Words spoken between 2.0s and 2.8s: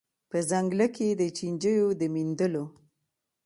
میندلو